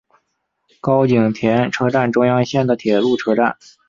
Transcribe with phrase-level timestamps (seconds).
[0.81, 3.55] 高井田车站中央线的铁路车站。